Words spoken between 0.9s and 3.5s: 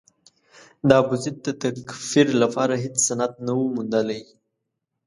ابوزید د تکفیر لپاره هېڅ سند